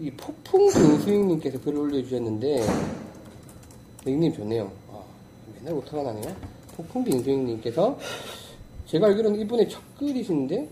이 0.00 0.10
폭풍 0.10 0.72
빙수님께서 0.72 1.60
글을 1.60 1.78
올려주셨는데 1.80 2.62
닉님 4.06 4.32
좋네요. 4.34 4.70
아, 4.90 5.00
맨날 5.58 5.74
오타가 5.74 6.02
나네요. 6.02 6.34
폭풍 6.76 7.04
빙수님께서 7.04 7.98
제가 8.86 9.08
알기로는 9.08 9.40
이분의 9.40 9.68
첫 9.68 9.80
글이신데 9.98 10.68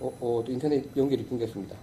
어, 0.00 0.12
어, 0.20 0.42
또 0.44 0.52
인터넷 0.52 0.84
연결이 0.96 1.24
끊겼습니다. 1.24 1.74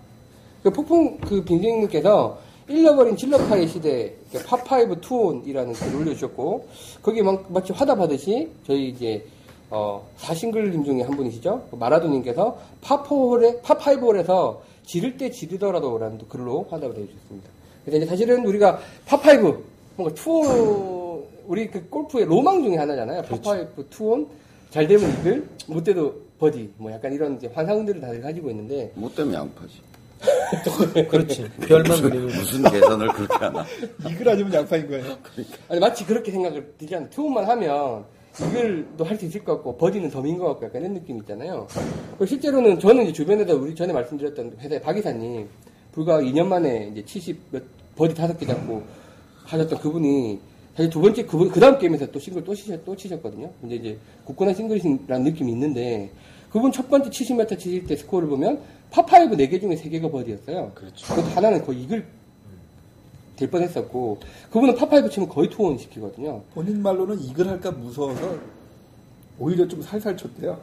그 0.62 0.70
폭풍 0.70 1.18
그 1.20 1.44
빙수님께서 1.44 2.40
잃어버린 2.68 3.18
질러파의 3.18 3.68
시대 3.68 4.16
그 4.32 4.42
par 4.46 5.02
five 5.02 5.20
two 5.20 5.33
on이라는 5.33 5.74
글을 5.74 6.02
올려주셨고 6.02 6.68
거기 7.02 7.24
막, 7.24 7.52
마치 7.52 7.74
화답하듯이 7.74 8.50
저희 8.68 8.90
이제 8.90 9.26
어, 9.72 10.08
사신글님 10.18 10.84
중에 10.84 11.02
한 11.02 11.16
분이시죠 11.16 11.70
마라도님께서 11.72 12.58
팝홀에 12.82 13.62
팝파이브홀에서 13.62 14.71
지를 14.92 15.16
때 15.16 15.32
지르더라도 15.32 15.98
라는 15.98 16.18
또 16.18 16.28
글로 16.28 16.68
화답을 16.70 16.98
해주셨습니다. 16.98 17.50
그래서 17.86 17.98
이제 17.98 18.06
사실은 18.06 18.46
우리가 18.46 18.78
par 19.06 19.31
five 19.31 19.64
뭔가 19.96 20.14
two 20.16 20.81
on 20.81 21.24
우리 21.48 21.72
그 21.72 21.88
골프의 21.88 22.26
로망 22.26 22.62
중에 22.62 22.76
하나잖아요. 22.76 23.22
par 23.22 23.88
five 23.90 24.07
two 24.07 24.19
on 24.19 24.28
잘 24.70 24.88
되면 24.88 25.10
이글 25.10 25.48
못 25.68 25.82
돼도 25.86 26.14
버디 26.40 26.74
뭐 26.76 26.92
약간 26.92 27.14
이런 27.14 27.38
이제 27.38 27.50
환상들을 27.54 28.02
다들 28.02 28.22
가지고 28.22 28.50
있는데 28.50 28.92
못 28.96 29.16
되면 29.16 29.34
양파지. 29.34 29.80
그렇지. 31.10 31.50
별만 31.66 32.02
그리고. 32.02 32.26
무슨 32.26 32.62
계산을 32.64 33.08
그렇게 33.14 33.36
하나. 33.38 33.66
이글 34.10 34.28
아니면 34.28 34.54
양파인 34.54 34.90
거예요. 34.90 35.18
아니 35.70 35.80
마치 35.80 36.06
그렇게 36.06 36.34
생각을 36.34 36.74
들지 36.78 36.94
않아요. 36.98 37.10
two 37.10 37.23
on만 37.23 37.46
하면 37.46 38.04
이글도 38.40 39.04
할 39.04 39.18
수 39.18 39.26
있을 39.26 39.44
것 39.44 39.56
같고 39.56 39.78
버디는 39.78 40.10
덤인 40.10 40.38
것 40.38 40.48
같고 40.48 40.66
약간 40.66 40.82
이런 40.82 40.94
느낌 40.94 41.18
있잖아요. 41.18 41.68
실제로는 42.26 42.80
저는 42.80 43.04
이제 43.04 43.14
주변에다 43.14 43.54
우리 43.54 43.76
전에 43.76 43.92
말씀드렸던 43.92 44.58
회사의 44.60 44.82
박 44.82 44.98
이사님 44.98 45.48
불과 45.92 46.22
2년 46.22 46.46
만에 46.46 46.92
이제 46.92 47.04
70몇 47.04 47.64
버디 47.96 48.16
다섯 48.16 48.38
개 48.40 48.46
잡고 48.46 48.84
하셨던 49.44 49.80
그분이 49.80 50.40
사실 50.76 50.90
두 50.90 51.02
번째 51.02 51.26
그분 51.26 51.50
그 51.50 51.60
다음 51.60 51.78
게임에서 51.78 52.10
또 52.12 52.20
싱글 52.20 52.44
또 52.46 52.56
치셨 52.56 52.86
또 52.86 52.96
치셨거든요. 52.96 53.52
근데 53.60 53.76
이제 53.76 53.98
굳건한 54.24 54.56
싱글이라는 54.56 55.24
느낌이 55.26 55.52
있는데 55.52 56.10
그분 56.50 56.72
첫 56.72 56.90
번째 56.90 57.10
70몇 57.10 57.60
치실 57.60 57.86
때 57.86 57.96
스코어를 57.98 58.30
보면 58.30 58.62
파5 58.92 59.34
4개 59.34 59.60
중에 59.60 59.76
3개가 59.76 60.10
버디였어요. 60.12 60.72
그렇죠. 60.74 61.14
하나는 61.36 61.64
거의 61.66 61.84
이글 61.84 62.06
될 63.42 63.50
뻔했었고 63.50 64.20
그분은 64.52 64.76
파5 64.76 65.10
치면 65.10 65.28
거의 65.28 65.50
two 65.50 65.67
on 65.67 65.78
시키거든요. 65.78 66.42
본인 66.54 66.82
말로는 66.82 67.20
이글 67.20 67.48
할까 67.48 67.72
무서워서 67.72 68.36
오히려 69.40 69.68
좀 69.68 69.82
살살 69.82 70.16
쳤대요. 70.16 70.60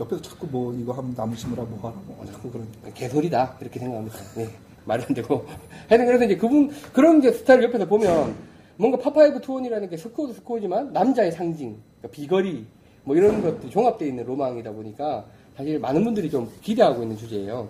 옆에서 0.00 0.22
자꾸 0.22 0.46
뭐 0.50 0.72
이거 0.72 0.92
하면 0.94 1.36
심으라 1.36 1.62
뭐 1.64 1.78
하라고 1.82 2.24
자꾸 2.32 2.50
그러니까. 2.50 2.90
개소리다 2.94 3.58
이렇게 3.60 3.78
생각합니다. 3.78 4.18
네, 4.34 4.48
말이 4.86 5.04
안 5.06 5.14
되고. 5.14 5.44
하여튼 5.88 6.06
그래서 6.06 6.24
이제 6.24 6.36
그분 6.36 6.70
그런 6.94 7.18
이제 7.18 7.32
스타일 7.32 7.62
옆에서 7.64 7.86
보면 7.86 8.34
뭔가 8.78 8.96
par 8.98 9.42
five 9.42 9.54
two 9.54 9.63
on이라는 9.63 9.90
게 9.90 9.98
스코어도 9.98 10.32
스코어지만 10.32 10.94
남자의 10.94 11.32
상징, 11.32 11.76
그러니까 11.98 12.08
비거리 12.16 12.64
뭐 13.04 13.14
이런 13.14 13.42
것들이 13.42 13.70
종합되어 13.70 14.08
있는 14.08 14.24
로망이다 14.24 14.72
보니까 14.72 15.26
사실 15.54 15.78
많은 15.78 16.02
분들이 16.02 16.30
좀 16.30 16.50
기대하고 16.62 17.02
있는 17.02 17.18
주제예요. 17.18 17.68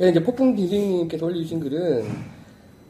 예, 0.00 0.08
이제 0.08 0.22
폭풍 0.22 0.54
빈스윙님께서 0.56 1.24
올려주신 1.26 1.60
글은 1.60 2.04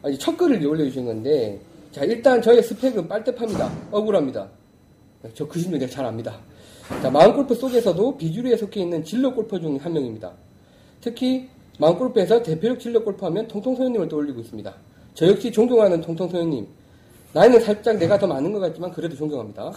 아, 0.02 0.08
이제 0.08 0.18
첫 0.18 0.36
글을 0.36 0.64
올려주신 0.66 1.04
건데 1.04 1.60
자 1.92 2.04
일단 2.04 2.40
저의 2.40 2.62
스펙은 2.62 3.08
빨대파입니다. 3.08 3.70
억울합니다. 3.90 4.48
저 5.34 5.46
그 5.48 5.58
심정 5.58 5.78
내가 5.78 5.90
잘 5.90 6.04
압니다. 6.04 6.38
자, 7.02 7.10
마음골프 7.10 7.54
속에서도 7.54 8.16
비주류에 8.18 8.56
속해 8.58 8.80
있는 8.80 9.02
진로 9.04 9.34
골퍼 9.34 9.58
중 9.58 9.76
한 9.78 9.92
명입니다. 9.92 10.32
특히 11.00 11.48
마음골프에서 11.78 12.42
대표적 12.42 12.78
진로 12.78 13.02
골퍼 13.02 13.26
하면 13.26 13.48
통통소연님을 13.48 14.08
떠올리고 14.08 14.40
있습니다. 14.40 14.74
저 15.14 15.26
역시 15.26 15.50
존경하는 15.50 16.00
통통소연님. 16.02 16.66
나이는 17.32 17.60
살짝 17.60 17.96
내가 17.96 18.18
더 18.18 18.26
많은 18.26 18.52
것 18.52 18.60
같지만 18.60 18.92
그래도 18.92 19.16
존경합니다. 19.16 19.72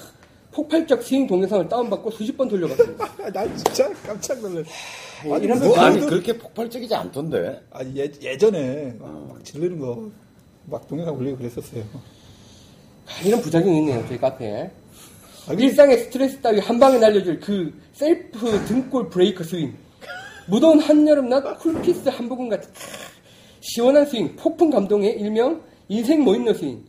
폭발적 0.61 1.03
스윙 1.03 1.27
동영상을 1.27 1.69
다운받고 1.69 2.09
수십 2.09 2.35
번 2.35 2.47
돌려봤습니다. 2.47 3.05
아, 3.05 3.29
난 3.31 3.55
진짜 3.57 3.93
깜짝 4.03 4.39
놀랐어. 4.41 4.69
아니, 5.31 5.43
이런 5.45 5.59
뭐, 5.59 5.69
거 5.69 5.81
아니, 5.81 5.99
그렇게 6.03 6.35
폭발적이지 6.35 6.95
않던데. 6.95 7.61
아, 7.69 7.83
예, 7.95 8.11
예전에 8.19 8.95
막, 8.99 9.27
막 9.29 9.45
지르는 9.45 9.77
거 9.79 10.09
막 10.69 10.85
동영상 10.87 11.15
올리고 11.15 11.37
그랬었어요. 11.37 11.81
이런 13.23 13.39
부작용이 13.41 13.77
있네요, 13.79 14.03
저희 14.07 14.17
카페에. 14.19 14.63
아, 15.45 15.49
근데 15.51 15.63
일상의 15.63 15.97
스트레스 15.99 16.41
따위 16.41 16.59
한 16.59 16.77
방에 16.77 16.97
날려줄 16.97 17.39
그 17.39 17.73
셀프 17.93 18.65
등골 18.65 19.09
브레이크 19.09 19.43
스윙. 19.45 19.73
무더운 20.47 20.79
한여름낮 20.79 21.59
쿨피스 21.59 22.09
한 22.09 22.27
부분 22.27 22.49
같은 22.49 22.69
시원한 23.61 24.05
스윙, 24.07 24.35
폭풍 24.35 24.69
감동의 24.71 25.19
일명 25.21 25.61
인생 25.87 26.21
모인너 26.21 26.53
스윙. 26.53 26.83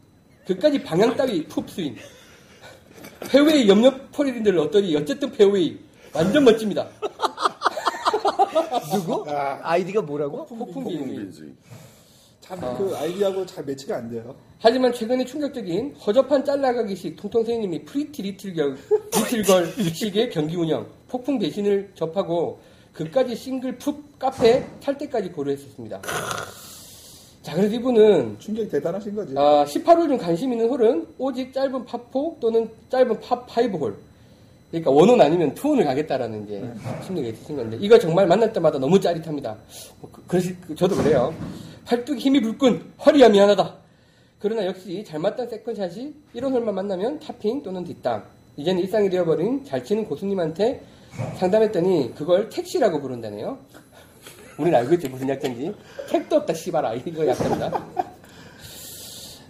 그까지 0.47 0.83
방향 0.83 1.15
따위 1.15 1.45
푹 1.47 1.69
스윙. 1.69 1.95
페웨이 3.21 3.69
옆옆 3.69 4.13
포리딘들을 4.13 4.59
얻더니 4.61 4.95
어쨌든 4.97 5.31
페웨이. 5.33 5.79
완전 6.13 6.45
멋집니다. 6.45 6.89
누구? 8.93 9.25
아이디가 9.29 10.03
뭐라고? 10.03 10.47
폭풍 10.47 10.87
비행이. 10.87 11.17
빈스윙. 11.17 11.57
참 12.41 12.69
그 12.69 12.97
아이디하고 12.97 13.45
잘 13.45 13.65
매치가 13.65 13.97
안 13.97 14.09
돼요. 14.09 14.35
하지만 14.59 14.93
최근에 14.93 15.25
충격적인 15.25 15.97
허접한 15.97 16.45
잘라가기식 16.45 17.17
통통 17.17 17.43
선생님이 17.45 17.85
pretty 17.85 18.23
little 18.23 18.55
girl, 18.55 18.79
little 19.15 19.50
girl 19.50 19.73
식의 19.95 20.31
경기 20.33 20.57
운영, 20.57 20.87
폭풍 21.09 21.39
배신을 21.39 21.93
접하고 21.95 22.59
그까짓 22.95 23.37
싱글 23.37 23.77
푹 23.77 24.19
카페 24.19 24.67
탈퇴까지 24.81 25.31
고려했었습니다. 25.31 26.01
자, 27.43 27.55
그래서 27.55 27.75
이분은 27.75 28.39
충격이 28.39 28.69
대단하신 28.69 29.15
거지. 29.15 29.35
아, 29.37 29.65
18홀 29.65 30.09
중 30.09 30.19
관심 30.19 30.53
있는 30.53 30.69
홀은 30.69 31.07
오직 31.19 31.53
짧은 31.53 31.87
파4 31.87 32.41
또는 32.41 32.69
짧은 32.91 33.21
파5 33.21 33.81
홀. 33.81 33.97
그러니까 34.71 34.91
one 34.91 35.09
on 35.09 35.21
아니면 35.21 35.55
two 35.55 35.66
on을 35.66 35.85
가겠다라는 35.85 36.45
이제 36.45 36.71
심리가 37.03 37.29
있으신 37.29 37.57
건데 37.57 37.79
이거 37.81 37.99
정말 37.99 38.27
만날 38.27 38.53
때마다 38.53 38.79
너무 38.79 39.01
짜릿합니다. 39.01 39.57
뭐 40.01 40.11
그, 40.13 40.23
그러시, 40.27 40.55
저도 40.77 40.95
그래요. 40.97 41.33
팔뚝 41.87 42.19
힘이 42.19 42.41
불끈 42.41 42.93
허리야 43.07 43.31
미안하다. 43.31 43.75
그러나 44.41 44.67
역시 44.67 45.03
잘 45.05 45.21
맞던 45.21 45.49
second 45.49 45.84
샷이 45.84 46.13
이런 46.35 46.53
홀만 46.53 46.75
만나면 46.75 47.19
탑핑 47.19 47.63
또는 47.63 47.83
뒷땅. 47.83 48.25
이제는 48.57 48.83
일상이 48.83 49.09
되어버린 49.09 49.65
잘 49.65 49.83
치는 49.83 50.05
고수님한테 50.05 50.83
상담했더니 51.37 52.13
그걸 52.15 52.49
택시라고 52.51 53.01
부른다네요. 53.01 53.59
우린 54.59 54.75
알고 54.75 54.95
있지 54.95 55.09
무슨 55.09 55.29
약자인지. 55.29 55.75
택도 56.11 56.37
없다 56.37 56.53
씨발아 56.53 56.95
이거 56.95 57.27
약자입니다. 57.27 57.87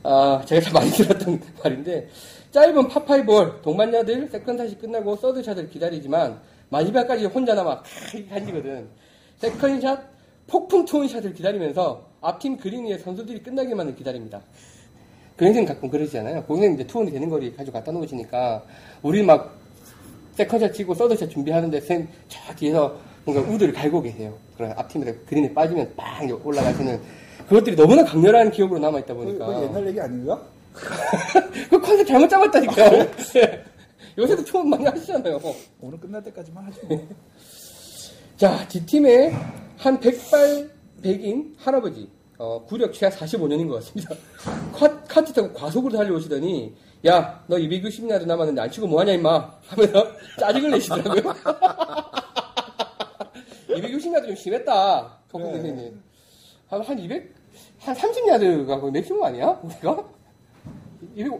아, 0.04 0.42
제가 0.46 0.60
참 0.60 0.72
많이 0.74 0.90
들었던 0.90 1.40
말인데, 1.62 2.08
짧은 2.50 2.88
파5홀, 2.88 3.62
동반자들 3.62 4.28
second 4.28 4.55
샷이 4.55 4.78
끝나고 4.78 5.16
서드샷을 5.16 5.68
기다리지만, 5.70 6.40
마지막까지 6.70 7.26
혼자 7.26 7.54
남아, 7.54 7.82
한지거든. 8.30 8.88
세컨샷, 9.38 10.00
폭풍 10.46 10.84
투혼샷을 10.84 11.34
기다리면서, 11.34 12.06
앞팀 12.20 12.58
그린 12.58 12.86
위에 12.86 12.98
선수들이 12.98 13.42
끝나기만을 13.42 13.96
기다립니다. 13.96 14.40
고생생 15.38 15.64
가끔 15.64 15.88
그러시잖아요. 15.90 16.44
고생생 16.44 16.74
이제 16.74 16.86
투혼이 16.86 17.10
되는 17.10 17.28
거리 17.28 17.54
가지고 17.54 17.78
갖다 17.78 17.92
놓으시니까, 17.92 18.62
우리 19.02 19.22
막, 19.22 19.58
세컨샷 20.34 20.72
치고 20.74 20.94
서드샷 20.94 21.28
준비하는데, 21.28 21.80
쌤, 21.80 22.08
저 22.28 22.54
뒤에서 22.54 22.96
뭔가 23.28 23.52
우드를 23.52 23.74
갈고 23.74 24.00
계세요. 24.00 24.34
그런 24.56 24.72
앞팀에서 24.72 25.12
그린에 25.26 25.52
빠지면 25.52 25.92
빵 25.96 26.26
올라가시는, 26.42 26.98
그것들이 27.46 27.76
너무나 27.76 28.02
강렬한 28.02 28.50
기억으로 28.50 28.80
남아 28.80 29.00
있다 29.00 29.12
그, 29.12 29.20
보니까. 29.20 29.46
그 29.46 29.62
옛날 29.64 29.86
얘기 29.86 30.00
아닌가? 30.00 30.42
그 31.68 31.78
컨셉 31.78 32.06
잘못 32.06 32.28
잡았다니까요. 32.28 33.06
예. 33.36 33.64
요새도 34.16 34.44
투혼 34.44 34.70
많이 34.70 34.86
하시잖아요. 34.86 35.38
오늘 35.80 36.00
끝날 36.00 36.22
때까지만 36.22 36.64
하지 36.64 36.80
뭐. 36.86 37.06
자, 38.38 38.66
G팀의 38.66 39.34
한 39.76 40.00
백발 40.00 40.70
백인 41.02 41.54
할아버지, 41.58 42.08
어, 42.38 42.64
구력 42.64 42.94
최하 42.94 43.10
45년인 43.10 43.68
것 43.68 43.74
같습니다. 43.74 44.14
카, 44.74 45.02
카트 45.02 45.34
타고 45.34 45.52
과속으로 45.52 45.98
달려오시더니, 45.98 46.74
야, 47.06 47.44
너 47.46 47.56
260야드 47.56 48.24
남았는데 48.26 48.62
안 48.62 48.70
치고 48.70 48.86
뭐하냐, 48.86 49.12
임마. 49.12 49.50
하면서 49.66 50.06
짜증을 50.40 50.70
내시더라고요. 50.70 51.34
260야드 53.68 54.26
좀 54.26 54.36
심했다. 54.36 55.18
폭풍 55.30 55.52
그래. 55.52 55.62
선생님. 55.62 56.00
한, 56.68 56.80
한 56.82 56.98
200? 56.98 57.34
한 57.80 57.94
30야드가 57.94 58.80
거의 58.80 58.92
맥시멈 58.92 59.24
아니야? 59.24 59.60
우리가? 59.62 60.04
200, 61.16 61.32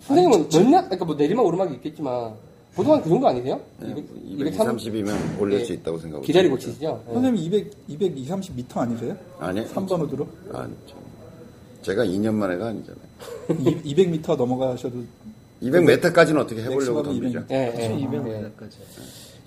선생님은 0.00 0.48
몇 0.48 0.72
야, 0.74 0.82
그러니까 0.84 1.04
뭐 1.04 1.14
내리막 1.14 1.44
오르막이 1.46 1.74
있겠지만, 1.76 2.34
보통 2.74 2.92
한 2.92 3.02
그 3.02 3.08
정도 3.08 3.26
아니세요? 3.28 3.60
네, 3.78 3.94
200, 4.24 4.52
230이면 4.54 5.40
올릴 5.40 5.60
예. 5.60 5.64
수 5.64 5.72
있다고 5.72 5.98
생각하고. 5.98 6.24
기다리고 6.26 6.58
치시죠? 6.58 7.02
예. 7.08 7.12
선생님 7.14 7.42
200, 7.44 7.72
220, 7.88 8.28
30m 8.66 8.76
아니세요? 8.76 9.16
아니, 9.38 9.64
3번 9.64 10.02
우드로? 10.02 10.28
아니, 10.52 10.74
저, 10.86 10.94
제가 11.82 12.04
2년 12.04 12.34
만에가 12.34 12.66
아니잖아요. 12.66 13.06
200m 13.48 14.36
넘어가셔도 14.36 15.02
200m까지는 15.62 16.38
어떻게 16.38 16.62
해보려고 16.62 17.02
덤비죠. 17.02 17.46
200m. 17.46 17.50
예, 17.50 17.74
예. 17.78 17.88
200m까지. 18.06 18.76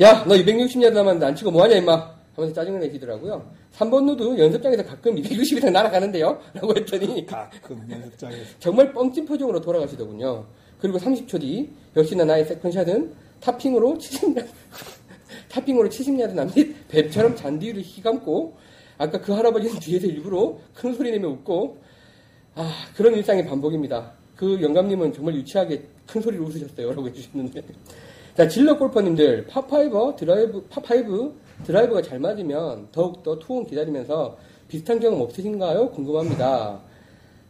야, 0.02 0.24
너 0.26 0.34
260야드 0.36 0.94
남았는데 0.94 1.26
안 1.28 1.36
치고 1.36 1.52
뭐하냐, 1.52 1.76
임마. 1.76 2.19
하면서 2.40 2.54
짜증을 2.54 2.80
내시더라고요. 2.80 3.50
3번 3.74 4.06
누드 4.06 4.40
연습장에서 4.40 4.84
가끔 4.86 5.18
260 5.18 5.58
이상 5.58 5.74
날아가는데요? 5.74 6.40
라고 6.54 6.76
했더니 6.76 7.26
가끔 7.26 7.86
연습장에서 7.90 8.44
정말 8.60 8.92
뻥찐 8.94 9.26
표정으로 9.26 9.62
돌아가시더군요. 9.62 10.46
그리고 10.80 10.98
30초 10.98 11.42
뒤 11.42 11.70
역시나 11.96 12.26
나의 12.26 12.46
세컨샷은 12.46 13.14
탑핑으로 13.42 13.98
70야드 13.98 14.46
탑핑으로 15.50 15.90
70야드 15.90 16.34
남짓 16.34 16.88
뱀처럼 16.88 17.36
잔디 17.36 17.68
위를 17.68 17.82
휘감고 17.82 18.58
아까 18.98 19.20
그 19.22 19.32
할아버지는 19.32 19.80
뒤에서 19.80 20.08
일부러 20.08 20.58
큰 20.74 20.94
소리 20.94 21.12
내며 21.12 21.30
웃고 21.30 21.78
아 22.56 22.72
그런 22.96 23.14
일상의 23.16 23.46
반복입니다. 23.46 24.14
그 24.36 24.62
영감님은 24.62 25.14
정말 25.14 25.36
유치하게 25.36 25.84
큰 26.08 26.22
소리로 26.22 26.46
웃으셨어요. 26.46 26.90
라고 26.90 27.08
해주셨는데 27.08 27.62
자 28.36 28.48
질러 28.48 28.78
골퍼님들 28.78 29.48
파5 29.48 30.16
드라이브 30.16 30.68
파5 30.70 31.34
드라이브가 31.66 32.02
잘 32.02 32.20
맞으면 32.20 32.88
더욱더 32.92 33.38
two 33.40 33.56
on 33.56 33.66
기다리면서 33.66 34.38
비슷한 34.68 35.00
경험 35.00 35.22
없으신가요? 35.22 35.92
궁금합니다. 35.92 36.80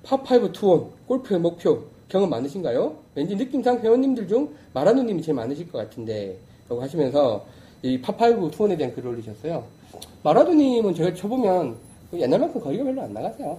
파5 0.04 0.54
투혼, 0.54 0.90
골프의 1.08 1.40
목표, 1.40 1.84
경험 2.08 2.30
많으신가요? 2.30 2.96
왠지 3.16 3.36
느낌상 3.36 3.80
회원님들 3.80 4.28
중 4.28 4.50
마라누님이 4.74 5.22
제일 5.22 5.36
많으실 5.36 5.72
것 5.72 5.80
같은데, 5.80 6.38
라고 6.68 6.82
하시면서 6.82 7.46
이 7.82 8.02
파5 8.02 8.52
투혼에 8.52 8.76
대한 8.78 8.94
글을 8.94 9.12
올리셨어요. 9.12 9.64
마라누님은 10.24 10.94
제가 10.96 11.14
쳐보면 11.14 11.76
옛날만큼 12.14 12.62
거리가 12.62 12.84
별로 12.84 13.02
안 13.02 13.14
나가세요. 13.14 13.58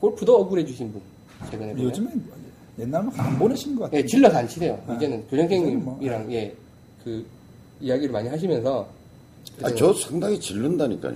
골프도 0.00 0.36
억울해 0.36 0.64
주신 0.64 0.92
분. 0.92 1.00
최근에 1.50 1.72
보면. 1.72 1.86
요즘엔 1.86 2.24
옛날만큼 2.78 3.20
안 3.20 3.38
보내신 3.38 3.76
것 3.76 3.84
같아요. 3.84 4.00
예, 4.00 4.06
질러서 4.06 4.38
안 4.38 4.48
치세요. 4.48 4.82
아, 4.86 4.94
이제는 4.94 5.18
이제는 5.18 5.28
교장선생님이랑, 5.28 6.24
뭐, 6.24 6.32
예, 6.32 6.54
그, 7.04 7.24
이야기를 7.80 8.12
많이 8.12 8.28
하시면서. 8.28 8.86
아, 9.62 9.74
저 9.74 9.92
상당히 9.92 10.38
질른다니까요. 10.40 11.14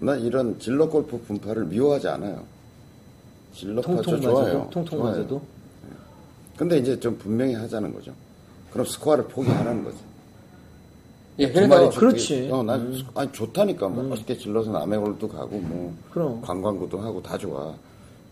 나 0.00 0.16
이런 0.16 0.58
질러 0.58 0.88
골프 0.88 1.18
분파를 1.20 1.66
미워하지 1.66 2.08
않아요. 2.08 2.44
질러파 3.54 3.82
저 4.02 4.20
좋아요. 4.20 4.44
맞아도 4.54 4.70
통통 4.70 4.98
좋아요. 5.00 5.12
맞아도 5.16 5.42
근데 6.56 6.78
이제 6.78 6.98
좀 6.98 7.16
분명히 7.18 7.54
하자는 7.54 7.92
거죠. 7.92 8.12
그럼 8.72 8.86
스코어를 8.86 9.24
포기하라는 9.28 9.84
거죠. 9.84 9.96
예, 11.40 11.52
좋게- 11.90 11.98
그렇지. 12.00 12.48
어, 12.50 12.62
난 12.64 12.94
아니 13.14 13.30
좋다니까 13.32 13.88
뭐 13.88 14.02
멋있게 14.04 14.36
질러서 14.36 14.72
남의 14.72 14.98
골도 14.98 15.28
가고 15.28 15.56
뭐 15.58 15.94
그럼. 16.10 16.40
관광구도 16.42 16.98
하고 16.98 17.22
다 17.22 17.38
좋아. 17.38 17.74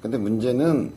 근데 0.02 0.18
문제는 0.18 0.92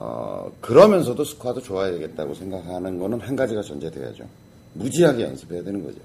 어 0.00 0.50
그러면서도 0.60 1.24
스코어도 1.24 1.60
좋아야 1.62 1.90
되겠다고 1.92 2.34
생각하는 2.34 2.98
거는 2.98 3.20
한 3.20 3.36
가지가 3.36 3.62
전제돼야죠. 3.62 4.24
무지하게 4.74 5.24
연습해야 5.24 5.62
되는 5.62 5.84
거죠. 5.84 5.98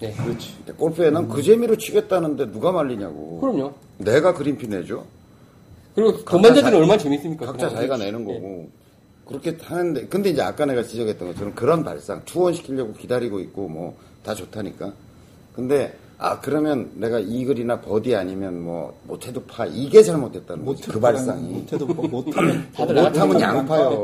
네. 0.00 0.12
그렇지. 0.12 0.54
골프에는 0.76 1.28
그 1.28 1.42
재미로 1.42 1.76
치겠다는데 1.76 2.52
누가 2.52 2.70
말리냐고. 2.72 3.40
그럼요. 3.40 3.72
내가 3.98 4.34
그린피 4.34 4.68
내줘. 4.68 5.02
그리고 5.94 6.22
자- 6.70 6.76
얼마나 6.76 6.98
재밌습니까? 6.98 7.46
각자. 7.46 7.70
자기가 7.70 7.96
내는 7.96 8.20
예. 8.28 8.34
거고. 8.34 8.68
그렇게 9.26 9.56
하는데, 9.60 10.06
근데 10.06 10.30
이제 10.30 10.42
아까 10.42 10.66
내가 10.66 10.82
지적했던 10.84 11.28
것처럼 11.28 11.54
그런 11.54 11.82
발상, 11.82 12.22
투혼시키려고 12.24 12.92
기다리고 12.92 13.40
있고 13.40 13.68
뭐 13.68 13.94
다 14.22 14.34
좋다니까. 14.34 14.92
근데, 15.54 15.94
아, 16.18 16.40
그러면 16.40 16.90
내가 16.96 17.20
이글이나 17.20 17.80
버디 17.80 18.14
아니면 18.16 18.60
뭐, 18.60 18.98
못해도 19.04 19.40
파, 19.44 19.64
이게 19.66 20.02
잘못됐다는 20.02 20.64
거지. 20.64 20.82
그 20.88 20.98
발상이. 20.98 21.48
못해도 21.48 21.86
뭐 21.86 22.08
못하면 22.08 22.66
못하면 22.76 23.40
양파요. 23.40 24.02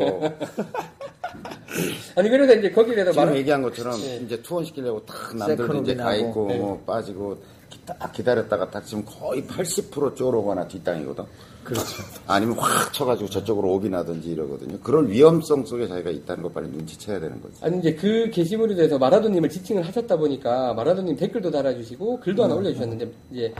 아니, 2.17 2.29
그래서 2.29 2.55
이제 2.55 2.71
거기에 2.71 2.95
대해서 2.95 3.13
지금 3.13 3.25
말을. 3.27 3.39
얘기한 3.39 3.63
것처럼 3.63 4.01
네. 4.01 4.21
이제 4.25 4.41
two 4.43 4.55
on시키려고 4.55 5.05
딱 5.07 5.37
남들 5.37 5.55
이제 5.55 5.95
가 5.97 6.13
세컨업이나 6.13 6.15
있고 6.17 6.47
네. 6.49 6.59
뭐 6.59 6.79
빠지고 6.87 7.37
기- 7.71 7.79
딱 7.87 8.13
기다렸다가 8.13 8.71
딱 8.71 8.85
지금 8.85 9.05
거의 9.05 9.43
80% 9.45 10.15
쪼로거나 10.17 10.69
뒷땅이거든. 10.69 11.25
그렇죠. 11.65 12.03
아니면 12.27 12.59
확 12.59 12.93
쳐가지고 12.93 13.31
저쪽으로 13.31 13.73
오비 13.73 13.89
나든지 13.89 14.31
이러거든요. 14.33 14.79
그럴 14.83 15.09
위험성 15.09 15.65
속에 15.65 15.87
자기가 15.87 16.11
있다는 16.11 16.43
거 16.43 16.49
빨리 16.49 16.67
눈치채야 16.69 17.21
되는 17.21 17.41
거지. 17.41 17.55
아니 17.61 17.79
이제 17.79 17.95
그 17.95 18.29
게시물에 18.31 18.75
대해서 18.75 18.99
마라도님을 18.99 19.49
지칭을 19.49 19.87
하셨다 19.87 20.17
보니까 20.17 20.75
마라도님 20.75 21.17
댓글도 21.17 21.53
달아주시고 21.53 22.19
글도 22.21 22.43
하나 22.43 22.55
올려주셨는데 22.57 23.13
이제 23.31 23.55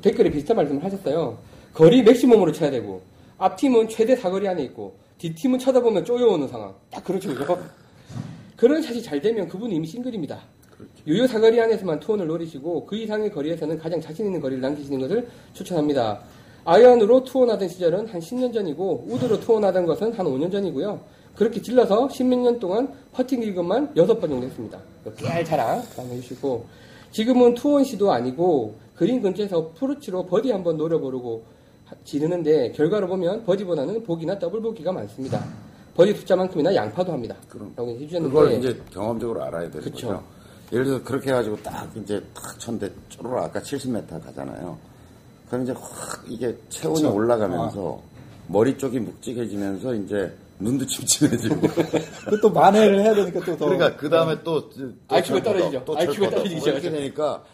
댓글에 0.00 0.30
비슷한 0.30 0.56
말씀을 0.56 0.84
하셨어요. 0.84 1.36
거리 1.74 2.02
맥시멈으로 2.04 2.52
쳐야 2.52 2.70
되고 2.70 3.02
앞팀은 3.38 3.88
최대 3.88 4.14
사거리 4.14 4.46
안에 4.46 4.62
있고 4.64 4.94
뒷팀은 5.22 5.60
쳐다보면 5.60 6.04
쪼여오는 6.04 6.48
상황. 6.48 6.74
딱 6.90 7.04
그렇죠, 7.04 7.28
그죠? 7.32 7.56
그런 8.56 8.82
샷이 8.82 9.00
잘 9.00 9.20
되면 9.20 9.46
그분은 9.46 9.76
이미 9.76 9.86
싱글입니다. 9.86 10.40
유효 11.06 11.28
사거리 11.28 11.60
안에서만 11.60 12.00
two 12.00 12.10
on을 12.10 12.26
노리시고 12.26 12.86
그 12.86 12.96
이상의 12.96 13.30
거리에서는 13.30 13.78
가장 13.78 14.00
자신 14.00 14.26
있는 14.26 14.40
거리를 14.40 14.60
남기시는 14.60 14.98
것을 14.98 15.28
추천합니다. 15.52 16.18
아이언으로 16.64 17.22
two 17.22 17.35
on하던 17.35 17.68
시절은 17.68 18.08
한 18.08 18.20
10년 18.20 18.52
전이고 18.52 19.06
우드로 19.10 19.38
two 19.38 19.51
on하던 19.51 19.86
것은 19.86 20.12
한 20.12 20.26
5년 20.26 20.50
전이고요. 20.50 21.00
그렇게 21.36 21.62
질러서 21.62 22.08
10몇 22.08 22.38
년 22.38 22.58
동안 22.58 22.92
퍼팅 23.12 23.40
기금만 23.40 23.94
6번 23.94 24.22
정도 24.22 24.42
했습니다. 24.44 24.78
깨알 25.18 25.44
자랑 25.44 25.82
해주시고 25.98 26.66
지금은 27.12 27.54
two 27.54 27.72
on 27.72 27.84
시도 27.84 28.10
아니고 28.10 28.74
그린 28.96 29.22
근처에서 29.22 29.70
어프로치로 29.74 30.26
버디 30.26 30.50
한번 30.50 30.76
노려보려고 30.76 31.44
하- 31.44 31.61
지르는데 32.04 32.72
결과로 32.72 33.06
보면 33.08 33.44
버디보다는 33.44 34.02
보기나 34.04 34.38
더블 34.38 34.60
보기가 34.60 34.92
많습니다. 34.92 35.44
버디 35.94 36.14
숫자만큼이나 36.14 36.74
양파도 36.74 37.12
합니다. 37.12 37.36
그럼. 37.48 37.72
라고 37.76 37.90
해주셨는데 37.90 38.34
그걸 38.34 38.52
이제 38.52 38.80
경험적으로 38.92 39.42
알아야 39.44 39.70
되는 39.70 39.80
그쵸. 39.82 40.08
거죠. 40.08 40.24
예를 40.72 40.84
들어서 40.86 41.04
그렇게 41.04 41.30
해가지고 41.30 41.56
딱 41.62 41.90
이제 41.96 42.22
탁 42.34 42.58
쳤는데 42.58 42.90
쪼르르 43.10 43.36
아까 43.36 43.60
70m 43.60 44.24
가잖아요. 44.24 44.78
그럼 45.48 45.64
이제 45.64 45.72
확 45.72 46.24
이게 46.26 46.56
체온이 46.70 47.02
그쵸. 47.02 47.14
올라가면서 47.14 48.00
머리 48.48 48.76
쪽이 48.78 49.00
묵직해지면서 49.00 49.94
이제 49.96 50.34
눈도 50.58 50.86
침침해지고. 50.86 51.60
그또 52.30 52.50
만회를 52.50 53.00
해야 53.00 53.14
되니까 53.14 53.40
또 53.44 53.56
더. 53.56 53.64
그러니까 53.66 53.96
그 53.96 54.08
다음에 54.08 54.42
또, 54.42 54.70
또 54.70 54.92
IQ 55.08 55.10
가 55.10 55.22
철거덕, 55.22 55.44
떨어지죠. 55.44 55.84
또 55.84 55.96
IQ 55.98 56.06
가 56.06 56.12
철거덕. 56.14 56.30
떨어지기 56.30 56.54
이렇게 56.54 56.60
시작하죠. 56.80 56.90
되니까 56.90 57.44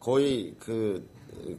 거의 0.00 0.54
그, 0.58 1.06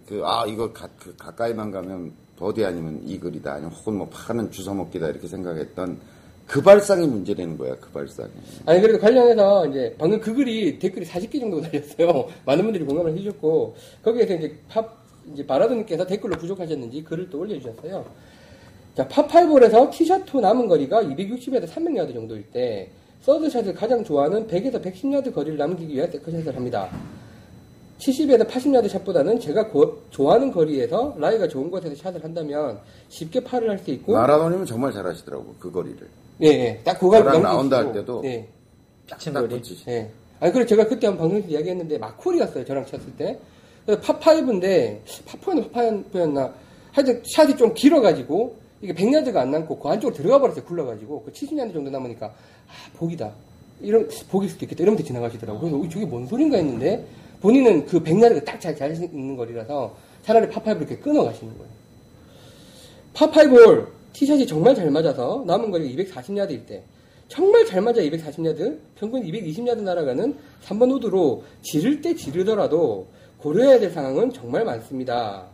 그, 0.07 0.21
아, 0.25 0.45
이거 0.47 0.71
가, 0.73 0.87
그 0.99 1.15
가까이만 1.17 1.71
가면 1.71 2.11
버디 2.37 2.65
아니면 2.65 3.01
이글이다. 3.05 3.53
아니면 3.53 3.71
혹은 3.71 3.97
뭐 3.97 4.09
파는 4.09 4.51
주워먹기다. 4.51 5.07
이렇게 5.07 5.27
생각했던 5.27 5.99
그 6.47 6.61
발상이 6.61 7.07
문제되는 7.07 7.57
거야. 7.57 7.75
그 7.79 7.89
발상이. 7.91 8.29
아니 8.65 8.81
그래도 8.81 8.99
관련해서 8.99 9.67
이제 9.67 9.95
방금 9.97 10.19
그 10.19 10.33
글이 10.33 10.79
댓글이 10.79 11.05
40개 11.05 11.39
정도 11.39 11.61
달렸어요. 11.61 12.27
많은 12.45 12.63
분들이 12.63 12.83
공감을 12.83 13.13
해주셨고 13.13 13.75
거기에서 14.03 14.35
이제 14.35 14.57
팝 14.69 14.97
이제 15.33 15.45
마라도님께서 15.45 16.05
댓글로 16.05 16.37
부족하셨는지 16.37 17.03
글을 17.03 17.29
또 17.29 17.39
올려주셨어요. 17.39 18.05
자 18.95 19.07
파5홀에서 19.07 19.89
티샷 19.89 20.27
후 20.27 20.39
남은 20.39 20.67
거리가 20.67 21.03
260에서 21.03 21.67
300야드 21.67 22.13
정도일 22.13 22.43
때 22.51 22.89
서드샷을 23.21 23.73
가장 23.73 24.03
좋아하는 24.03 24.47
100에서 24.47 24.81
110야드 24.83 25.33
거리를 25.33 25.57
남기기 25.57 25.95
위해 25.95 26.07
second 26.07 26.29
shot을 26.29 26.55
합니다. 26.55 26.89
70에서 27.99 28.45
80야드 28.47 28.89
샷보다는 28.89 29.39
제가 29.39 29.69
고- 29.69 29.99
좋아하는 30.09 30.51
거리에서 30.51 31.15
라이가 31.17 31.47
좋은 31.47 31.69
곳에서 31.71 31.95
샷을 31.95 32.23
한다면 32.23 32.79
쉽게 33.09 33.41
파를 33.43 33.69
할 33.69 33.79
수 33.79 33.91
있고 33.91 34.13
마라도님은 34.13 34.65
정말 34.65 34.91
잘하시더라고. 34.91 35.55
그 35.59 35.71
거리를. 35.71 36.07
예, 36.41 36.47
예. 36.47 36.81
딱 36.83 36.99
그걸 36.99 37.19
저랑 37.19 37.41
남기시고, 37.41 37.53
라운드 37.53 37.73
할 37.75 37.93
때도 37.93 38.21
예. 38.25 38.47
딱 39.07 39.47
붙이시. 39.47 39.83
예. 39.89 40.09
아니, 40.41 40.51
그래, 40.51 40.65
제가 40.65 40.85
그때 40.87 41.07
한 41.07 41.17
방송에서 41.17 41.47
이야기했는데, 41.47 41.97
마콜이었어요, 41.97 42.65
저랑 42.65 42.85
쳤을 42.85 43.05
때. 43.17 43.39
그래서 43.85 44.01
파5인데, 44.01 44.99
파4였나 45.05 45.71
파5였나. 45.71 46.51
하여튼, 46.91 47.23
샷이 47.33 47.55
좀 47.55 47.73
길어가지고, 47.73 48.57
이게 48.81 48.93
100야드가 48.93 49.37
안 49.37 49.51
남고, 49.51 49.79
그 49.79 49.87
안쪽으로 49.87 50.13
들어가 50.13 50.39
버렸어요, 50.41 50.65
굴러가지고. 50.65 51.23
그 51.23 51.31
70야드 51.31 51.71
정도 51.71 51.89
남으니까, 51.89 52.25
아, 52.27 52.97
복이다. 52.97 53.31
이런, 53.79 54.09
복일 54.29 54.49
수도 54.49 54.65
있겠다. 54.65 54.83
이러면서 54.83 55.05
지나가시더라고요. 55.05 55.61
그래서, 55.61 55.77
어, 55.77 55.89
저게 55.89 56.05
뭔 56.05 56.27
소린가 56.27 56.57
했는데, 56.57 57.05
본인은 57.41 57.85
그 57.85 58.01
100야드가 58.03 58.45
딱 58.45 58.59
잘, 58.59 58.75
잘 58.75 58.91
있는 58.93 59.35
거리라서, 59.35 59.95
차라리 60.23 60.47
파5를 60.47 60.77
이렇게 60.77 60.97
끊어 60.97 61.23
가시는 61.23 61.53
거예요. 61.57 61.71
파5홀 63.13 63.87
티샷이 64.13 64.47
정말 64.47 64.75
잘 64.75 64.89
맞아서 64.91 65.43
남은 65.45 65.71
거리가 65.71 66.03
240야드일 66.03 66.65
때 66.65 66.83
정말 67.27 67.65
잘 67.65 67.81
맞아 67.81 68.01
240야드 68.01 68.77
평균 68.95 69.23
220야드 69.23 69.79
날아가는 69.81 70.35
3번 70.63 70.93
우드로 70.95 71.43
지를 71.61 72.01
때 72.01 72.15
지르더라도 72.15 73.07
고려해야 73.39 73.79
될 73.79 73.91
상황은 73.91 74.31
정말 74.31 74.63
많습니다. 74.65 75.45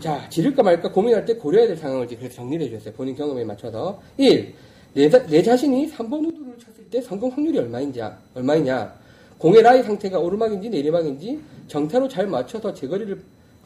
자, 0.00 0.28
지를까 0.28 0.62
말까 0.62 0.92
고민할 0.92 1.24
때 1.24 1.34
고려해야 1.36 1.68
될 1.68 1.76
상황을 1.76 2.06
그래서 2.06 2.34
정리를 2.36 2.66
해주셨어요. 2.66 2.94
본인 2.94 3.14
경험에 3.14 3.44
맞춰서. 3.44 4.00
1. 4.18 4.54
내, 4.94 5.08
자- 5.08 5.26
내 5.26 5.42
자신이 5.42 5.90
3번 5.90 6.26
우드를 6.26 6.58
쳤을 6.58 6.84
때 6.90 7.00
성공 7.00 7.30
확률이 7.30 7.58
얼마인지, 7.58 8.00
얼마이냐. 8.34 8.94
공의 9.38 9.62
라이 9.62 9.82
상태가 9.82 10.18
오르막인지 10.18 10.68
내리막인지 10.68 11.40
정타로 11.68 12.08
잘 12.08 12.26
맞춰서 12.26 12.74
제거리를 12.74 13.20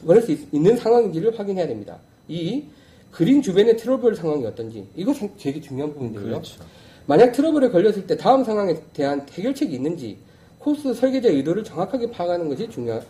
보낼 0.05 0.21
수 0.21 0.31
있, 0.31 0.39
는 0.53 0.75
상황인지를 0.77 1.37
확인해야 1.37 1.67
됩니다. 1.67 1.97
2. 2.27 2.63
그린 3.11 3.41
주변의 3.41 3.77
트러블 3.77 4.15
상황이 4.15 4.45
어떤지. 4.45 4.85
이거 4.95 5.13
상- 5.13 5.29
되게 5.39 5.59
중요한 5.61 5.91
부분인데요. 5.93 6.23
그렇죠. 6.23 6.63
만약 7.05 7.31
트러블에 7.31 7.69
걸렸을 7.69 8.07
때 8.07 8.15
다음 8.17 8.43
상황에 8.43 8.75
대한 8.93 9.25
해결책이 9.31 9.73
있는지 9.75 10.17
코스 10.59 10.93
설계자 10.93 11.29
의도를 11.29 11.63
정확하게 11.63 12.09
파악하는 12.11 12.47
것이 12.49 12.69
중요, 12.69 13.01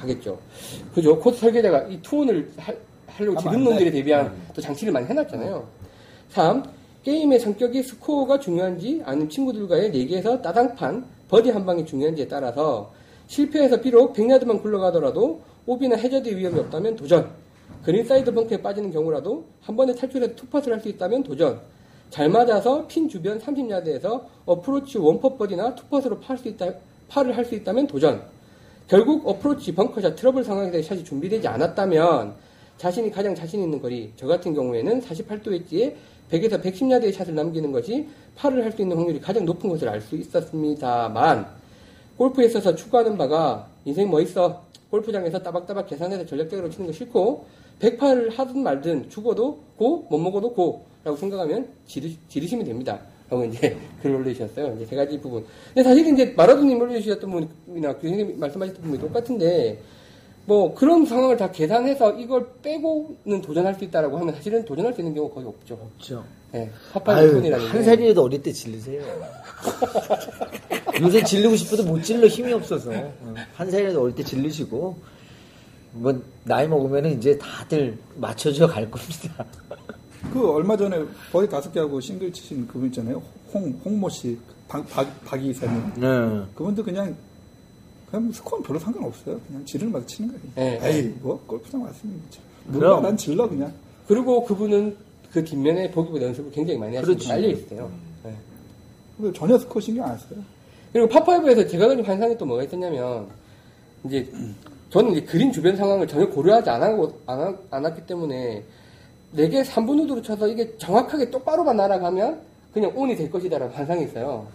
하겠죠. 0.00 0.38
그죠? 0.94 1.18
코스 1.18 1.40
설계자가 1.40 1.84
이 1.88 2.00
two 2.02 2.20
on을 2.20 2.50
하, 2.56 2.72
하려고 3.06 3.38
지금 3.38 3.52
하는 3.52 3.64
놈들에 3.64 3.86
대. 3.86 3.98
대비한 3.98 4.32
또 4.54 4.60
장치를 4.60 4.92
많이 4.92 5.06
해놨잖아요. 5.06 5.66
3. 6.30 6.62
게임의 7.02 7.40
성격이 7.40 7.82
스코어가 7.82 8.38
중요한지 8.40 9.00
아니면 9.04 9.28
친구들과의 9.30 9.94
얘기에서 9.94 10.40
따당판, 10.42 11.04
버디 11.30 11.50
한 11.50 11.64
방이 11.64 11.86
중요한지에 11.86 12.26
따라서 12.26 12.90
실패해서 13.28 13.80
비록 13.80 14.14
100야드만 14.14 14.60
굴러가더라도 14.60 15.40
오비나 15.64 15.94
해저드 15.94 16.28
위험이 16.28 16.58
없다면 16.58 16.96
도전. 16.96 17.30
그린 17.84 18.04
사이드 18.04 18.34
벙커에 18.34 18.60
빠지는 18.60 18.90
경우라도 18.90 19.44
한 19.62 19.76
번에 19.76 19.94
탈출해서 19.94 20.34
two 20.34 20.45
putt을 20.45 20.72
할 20.72 20.80
수 20.80 20.88
있다면 20.88 21.22
도전. 21.22 21.60
잘 22.10 22.28
맞아서 22.28 22.84
핀 22.88 23.08
주변 23.08 23.38
30야드에서 23.38 24.24
어프로치 24.44 24.98
원퍼 24.98 25.36
버디나 25.36 25.76
투팟으로 25.76 26.18
팔수 26.18 26.48
있다, 26.48 26.66
팔을 27.08 27.36
할 27.36 27.44
수 27.44 27.54
있다면 27.54 27.86
도전. 27.86 28.20
결국 28.88 29.28
어프로치, 29.28 29.72
벙커샷, 29.76 30.16
트러블 30.16 30.42
상황에 30.42 30.72
대해 30.72 30.82
샷이 30.82 31.04
준비되지 31.04 31.46
않았다면 31.46 32.34
자신이 32.80 33.10
가장 33.10 33.34
자신 33.34 33.62
있는 33.62 33.78
거리, 33.78 34.10
저 34.16 34.26
같은 34.26 34.54
경우에는 34.54 35.02
48도 35.02 35.52
웨지에 35.52 35.94
100에서 36.30 36.62
110야드의 36.62 37.12
샷을 37.12 37.34
남기는 37.34 37.70
것이 37.72 38.08
파를 38.36 38.64
할 38.64 38.72
수 38.72 38.80
있는 38.80 38.96
확률이 38.96 39.20
가장 39.20 39.44
높은 39.44 39.68
것을 39.68 39.86
알 39.86 40.00
수 40.00 40.16
있었습니다만 40.16 41.46
골프에 42.16 42.46
있어서 42.46 42.74
추구하는 42.74 43.18
바가 43.18 43.68
인생 43.84 44.08
뭐 44.08 44.22
있어 44.22 44.62
골프장에서 44.90 45.42
따박따박 45.42 45.88
계산해서 45.88 46.24
전략적으로 46.24 46.70
치는 46.70 46.86
거 46.86 46.92
싫고 46.92 47.44
108을 47.80 48.34
하든 48.34 48.62
말든 48.62 49.10
죽어도 49.10 49.58
고, 49.76 50.06
못 50.08 50.16
먹어도 50.16 50.54
고 50.54 50.86
라고 51.04 51.18
생각하면 51.18 51.68
지르, 51.86 52.08
지르시면 52.28 52.64
됩니다. 52.64 52.98
라고 53.28 53.44
이제 53.44 53.76
글을 54.00 54.16
올려주셨어요. 54.16 54.76
이제 54.76 54.86
세 54.86 54.96
가지 54.96 55.20
부분. 55.20 55.44
근데 55.74 55.82
사실 55.82 56.06
이제 56.06 56.32
마라도님 56.34 56.80
올려주셨던 56.80 57.30
분이나 57.66 57.98
교수님 57.98 58.40
말씀하셨던 58.40 58.82
부분이 58.82 59.00
똑같은데 59.02 59.78
뭐 60.50 60.74
그런 60.74 61.06
상황을 61.06 61.36
다 61.36 61.52
계산해서 61.52 62.14
이걸 62.18 62.44
빼고는 62.60 63.40
도전할 63.40 63.76
수 63.76 63.84
있다라고 63.84 64.18
하면 64.18 64.34
사실은 64.34 64.64
도전할 64.64 64.92
수 64.92 65.00
있는 65.00 65.14
경우가 65.14 65.36
거의 65.36 65.46
없죠. 65.46 65.74
없죠. 65.74 66.24
예, 66.56 66.68
파파 66.92 67.20
부분이라는 67.20 67.66
한 67.68 67.84
살이라도 67.84 68.24
어릴 68.24 68.42
때 68.42 68.50
질르세요. 68.50 69.00
요새 71.00 71.22
질르고 71.22 71.54
싶어도 71.54 71.84
못 71.84 72.02
질러 72.02 72.26
힘이 72.26 72.52
없어서. 72.52 72.90
어, 72.90 73.34
한 73.54 73.70
살이라도 73.70 74.02
어릴 74.02 74.16
때 74.16 74.24
질르시고, 74.24 74.96
뭐, 75.92 76.20
나이 76.42 76.66
먹으면 76.66 77.06
이제 77.06 77.38
다들 77.38 77.96
맞춰져 78.16 78.66
갈 78.66 78.90
겁니다. 78.90 79.44
그 80.32 80.50
얼마 80.50 80.76
전에 80.76 80.98
버디 81.30 81.48
다섯 81.48 81.72
개 81.72 81.78
하고 81.78 82.00
싱글 82.00 82.32
치신 82.32 82.66
그분 82.66 82.88
있잖아요. 82.88 83.22
홍 83.54 83.80
홍모 83.84 84.08
씨, 84.08 84.36
박, 84.66 84.84
박, 84.90 85.06
박이사님. 85.24 85.92
네. 85.94 86.08
그분도 86.56 86.82
그냥 86.82 87.14
그냥 88.10 88.24
뭐 88.24 88.32
스코어는 88.32 88.64
별로 88.64 88.78
상관없어요. 88.78 89.40
그냥 89.46 89.64
지르는 89.64 89.92
맛 89.92 90.06
치는 90.06 90.30
거예요. 90.30 90.42
예, 90.58 90.80
에이 90.82 91.14
뭐 91.20 91.40
골프장 91.46 91.82
왔으면. 91.82 92.20
누가 92.66 93.00
난 93.00 93.16
질러 93.16 93.48
그냥. 93.48 93.72
그리고 94.06 94.44
그분은 94.44 94.96
그 95.32 95.44
뒷면에 95.44 95.90
보기보다 95.92 96.26
연습을 96.26 96.50
굉장히 96.50 96.78
많이 96.78 96.96
하시고 96.96 97.12
그렇지. 97.12 97.28
깔려 97.28 97.48
있어요. 97.48 97.90
예. 98.26 98.34
근데 99.16 99.38
전혀 99.38 99.56
스코어 99.58 99.80
신경 99.80 100.06
안 100.06 100.18
써요. 100.18 100.40
그리고 100.92 101.08
파5에서 101.08 101.68
제가 101.70 101.86
가진 101.86 102.04
환상이 102.04 102.36
또 102.36 102.44
뭐가 102.44 102.64
있었냐면, 102.64 103.28
이제, 104.04 104.28
저는 104.90 105.12
이제 105.12 105.22
그린 105.22 105.52
주변 105.52 105.76
상황을 105.76 106.08
전혀 106.08 106.28
고려하지 106.28 106.68
않았고, 106.68 107.20
안, 107.26 107.56
않았기 107.70 108.06
때문에, 108.06 108.64
4개 109.36 109.64
3분 109.64 110.02
우드로 110.02 110.20
쳐서 110.22 110.48
이게 110.48 110.76
정확하게 110.78 111.30
똑바로만 111.30 111.76
날아가면 111.76 112.40
그냥 112.74 112.92
온이 112.96 113.14
될 113.14 113.30
것이다라는 113.30 113.72
환상이 113.72 114.04
있어요. 114.04 114.48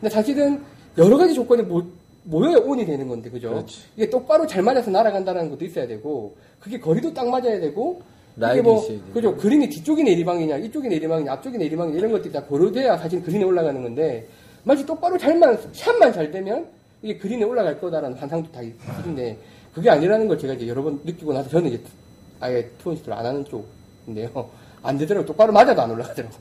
근데 0.00 0.08
사실은 0.14 0.62
여러 0.96 1.18
가지 1.18 1.34
조건이 1.34 1.62
모, 1.62 1.82
모여야 2.24 2.58
온이 2.58 2.86
되는 2.86 3.08
건데, 3.08 3.30
그죠? 3.30 3.64
이게 3.96 4.08
똑바로 4.08 4.46
잘 4.46 4.62
맞아서 4.62 4.90
날아간다는 4.90 5.50
것도 5.50 5.64
있어야 5.64 5.86
되고, 5.86 6.36
그게 6.60 6.78
거리도 6.78 7.12
딱 7.12 7.28
맞아야 7.28 7.58
되고, 7.60 8.02
이게 8.36 8.62
뭐. 8.62 8.86
그죠? 9.12 9.36
그린이 9.36 9.68
뒤쪽이 9.68 10.04
내리방이냐, 10.04 10.56
이쪽이 10.58 10.88
내리방이냐, 10.88 11.32
앞쪽이 11.32 11.58
내리방이냐, 11.58 11.98
이런 11.98 12.12
것들이 12.12 12.32
다 12.32 12.42
고려돼야 12.44 12.96
사실 12.98 13.22
그린에 13.22 13.44
올라가는 13.44 13.82
건데, 13.82 14.28
마치 14.64 14.86
똑바로 14.86 15.18
잘만, 15.18 15.58
샷만 15.72 16.12
잘 16.12 16.30
되면, 16.30 16.66
이게 17.02 17.18
그린에 17.18 17.42
올라갈 17.44 17.80
거다라는 17.80 18.16
환상도 18.16 18.52
다 18.52 18.60
있는데, 18.62 19.36
그게 19.74 19.90
아니라는 19.90 20.28
걸 20.28 20.38
제가 20.38 20.52
이제 20.54 20.68
여러 20.68 20.82
번 20.82 21.00
느끼고 21.04 21.32
나서 21.32 21.48
저는 21.48 21.70
이제 21.70 21.82
아예 22.40 22.68
two 22.78 22.87
on 22.87 22.93
시도를 22.93 23.18
안 23.18 23.24
하는 23.24 23.44
쪽인데요. 23.44 24.50
안 24.82 24.98
되더라고. 24.98 25.24
똑바로 25.24 25.52
맞아도 25.52 25.80
안 25.80 25.90
올라가더라고. 25.90 26.34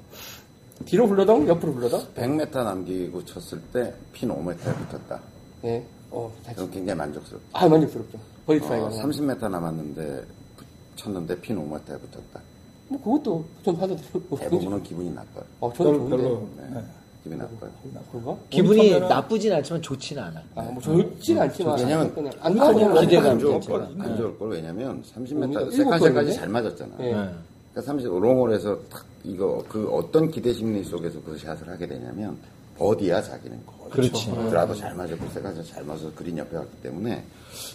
뒤로 0.86 1.08
굴러도 1.08 1.48
옆으로 1.48 1.74
굴러도 1.74 2.00
100m 2.14 2.64
남기고 2.64 3.24
쳤을 3.24 3.62
때 3.72 3.94
핀 4.12 4.30
5m에 4.30 4.58
붙었다. 4.58 5.22
예. 5.66 5.84
어, 6.12 6.32
다시. 6.44 6.56
그럼 6.58 6.72
굉장히 6.72 6.98
만족스럽다. 6.98 7.46
아, 7.54 7.68
만족스럽죠. 7.68 8.18
버디 8.46 8.60
트라이가. 8.62 8.88
어, 8.88 8.90
30m 8.90 9.50
남았는데 9.50 10.24
붙- 10.58 10.68
쳤는데 10.96 11.40
핀 11.40 11.58
5m에 11.58 11.86
붙었다. 11.86 12.42
뭐, 12.90 13.02
그것도 13.02 13.46
좀 13.64 13.78
되고. 13.80 14.38
대부분은 14.38 14.84
기분이 14.84 15.10
나빠요. 15.12 15.46
어, 15.62 15.72
저는 15.74 16.10
별로 16.10 16.10
좋은데. 16.10 16.18
별로. 16.24 16.48
네. 16.58 16.70
네. 16.74 16.82
기분이 17.24 17.40
나빠요. 17.40 17.72
그런가? 18.12 18.38
기분이 18.50 19.00
나쁘진 19.00 19.54
않지만 19.54 19.82
좋진 19.82 20.18
않아. 20.18 20.42
아, 20.56 20.62
뭐 20.64 20.82
좋진 20.82 21.40
않지만. 21.40 21.78
왜냐면 21.78 22.14
그냥 22.16 22.34
안 22.42 22.58
가면 22.58 23.00
기대감 23.02 23.32
안 23.32 23.40
좋을. 23.40 23.60
걸. 23.60 23.82
안 24.00 24.18
좋을 24.18 24.40
걸. 24.40 24.50
왜냐면 24.50 25.04
30m 25.04 25.54
일곱 25.54 25.72
second 25.72 25.95
shot까지? 25.95 26.34
잘 26.34 26.50
맞았잖아. 26.50 26.96
예. 27.02 27.04
네. 27.04 27.12
그러니까 27.12 27.82
30 27.86 28.08
롱홀에서 28.20 28.80
탁 28.90 29.06
이거 29.24 29.64
그 29.70 29.88
어떤 29.92 30.32
기대 30.32 30.52
심리 30.52 30.84
속에서 30.84 31.22
그 31.24 31.38
샷을 31.38 31.70
하게 31.70 31.86
되냐면 31.88 32.38
버디야 32.86 33.22
자기는 33.22 33.60
그렇지. 33.92 34.32
그라도 34.50 34.74
잘 34.74 34.96
맞았고 34.96 35.30
second 35.30 35.53
shot 35.53 35.68
잘 35.68 35.84
맞아서 35.84 36.12
그린 36.16 36.38
옆에 36.38 36.56
왔기 36.58 36.82
때문에 36.82 37.24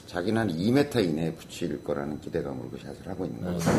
자기는 0.06 0.40
한 0.40 0.48
2m 0.48 1.04
이내에 1.04 1.32
붙일 1.34 1.84
거라는 1.84 2.20
기대감으로 2.20 2.70
그 2.70 2.78
샷을 2.78 3.06
하고 3.06 3.24
있는 3.26 3.40
거죠. 3.42 3.70